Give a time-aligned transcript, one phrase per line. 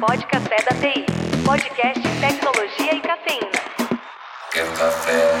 [0.00, 1.04] Pode Café da TI.
[1.44, 3.50] Podcast Tecnologia e Cafeína.
[4.50, 5.32] Quer café?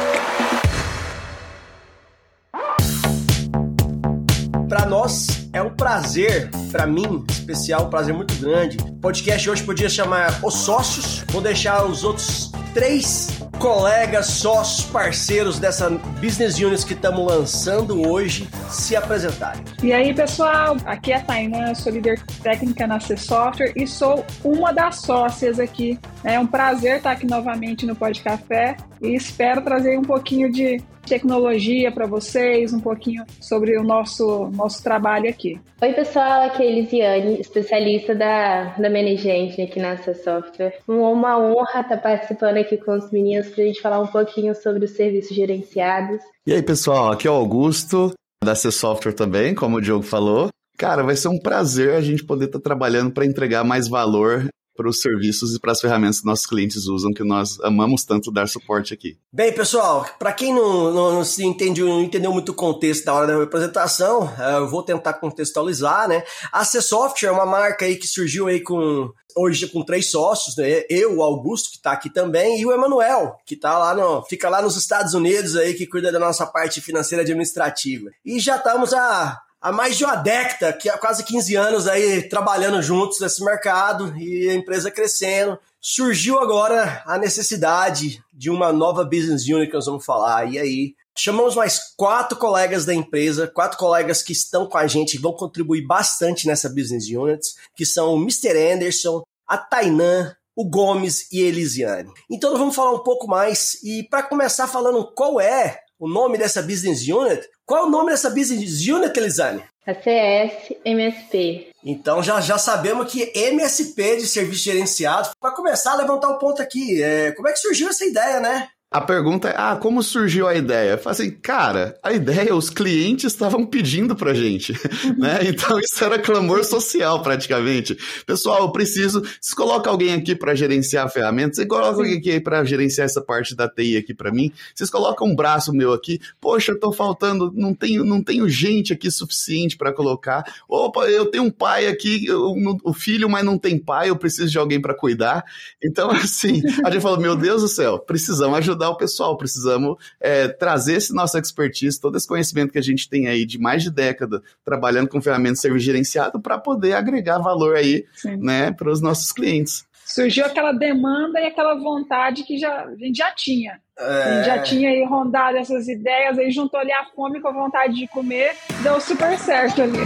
[4.68, 8.76] Para nós é um prazer, para mim, especial, um prazer muito grande.
[8.86, 11.24] O podcast hoje podia chamar Os Sócios.
[11.30, 18.48] Vou deixar os outros três colegas, sócios, parceiros dessa business unit que estamos lançando hoje
[18.70, 19.62] se apresentarem.
[19.82, 24.24] E aí, pessoal, aqui é a Tainan, sou líder técnica na C Software e sou
[24.42, 26.00] uma das sócias aqui.
[26.24, 30.82] É um prazer estar aqui novamente no Pod Café e espero trazer um pouquinho de
[31.10, 35.60] tecnologia para vocês, um pouquinho sobre o nosso, nosso trabalho aqui.
[35.82, 40.78] Oi, pessoal, aqui é a Elisiane, especialista da, da Management aqui na C Software.
[40.86, 44.84] Uma honra estar participando aqui com os meninos para a gente falar um pouquinho sobre
[44.84, 46.20] os serviços gerenciados.
[46.46, 48.12] E aí, pessoal, aqui é o Augusto,
[48.44, 50.48] da C Software também, como o Diogo falou.
[50.78, 54.48] Cara, vai ser um prazer a gente poder estar trabalhando para entregar mais valor
[54.80, 58.32] para os serviços e para as ferramentas que nossos clientes usam, que nós amamos tanto
[58.32, 59.18] dar suporte aqui.
[59.30, 63.12] Bem, pessoal, para quem não, não, não, se entendeu, não entendeu muito o contexto da
[63.12, 66.24] hora da minha apresentação, eh, eu vou tentar contextualizar, né?
[66.50, 70.56] A C Software é uma marca aí que surgiu aí com hoje com três sócios,
[70.56, 70.84] né?
[70.88, 74.48] Eu, o Augusto, que está aqui também, e o Emanuel, que tá lá no, fica
[74.48, 78.08] lá nos Estados Unidos aí, que cuida da nossa parte financeira administrativa.
[78.24, 82.28] E já estamos a há mais de uma década, que há quase 15 anos aí
[82.28, 85.58] trabalhando juntos nesse mercado e a empresa crescendo.
[85.80, 90.50] Surgiu agora a necessidade de uma nova business unit que nós vamos falar.
[90.50, 95.14] E aí, chamamos mais quatro colegas da empresa, quatro colegas que estão com a gente
[95.14, 97.40] e vão contribuir bastante nessa business unit,
[97.74, 98.56] que são o Mr.
[98.72, 102.12] Anderson, a Tainan, o Gomes e a Elisiane.
[102.30, 106.38] Então nós vamos falar um pouco mais e para começar falando qual é o nome
[106.38, 109.62] dessa business unit, qual é o nome dessa business unit, Elisane?
[109.86, 111.68] A CS MSP.
[111.84, 115.30] Então já, já sabemos que MSP de serviço gerenciado.
[115.38, 118.68] Para começar a levantar um ponto aqui, é, como é que surgiu essa ideia, né?
[118.92, 120.92] A pergunta é: ah, como surgiu a ideia?
[120.92, 124.72] Eu falei assim, cara, a ideia os clientes estavam pedindo pra gente,
[125.16, 125.38] né?
[125.44, 127.96] Então isso era clamor social praticamente.
[128.26, 129.20] Pessoal, eu preciso.
[129.20, 133.20] Vocês colocam alguém aqui para gerenciar a ferramenta, você coloca alguém aqui para gerenciar essa
[133.20, 136.92] parte da TI aqui para mim, vocês colocam um braço meu aqui, poxa, eu tô
[136.92, 140.42] faltando, não tenho, não tenho gente aqui suficiente para colocar.
[140.68, 144.58] Opa, eu tenho um pai aqui, o filho, mas não tem pai, eu preciso de
[144.58, 145.44] alguém para cuidar.
[145.80, 149.96] Então, assim, a gente falou, meu Deus do céu, precisamos ajudar ajudar o pessoal, precisamos
[150.18, 153.82] é, trazer esse nosso expertise, todo esse conhecimento que a gente tem aí de mais
[153.82, 158.06] de década trabalhando com ferramentas de serviço gerenciado para poder agregar valor aí,
[158.38, 159.84] né, para os nossos clientes.
[160.04, 163.80] Surgiu aquela demanda e aquela vontade que já, a gente já tinha.
[163.96, 164.22] É...
[164.22, 167.52] A gente já tinha aí rondado essas ideias, aí juntou ali a fome com a
[167.52, 169.98] vontade de comer, deu super certo ali.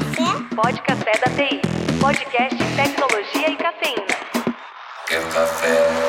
[0.54, 1.60] Pode Café da TI,
[2.00, 4.24] podcast Tecnologia e Cafeína.
[5.06, 6.03] Quer café?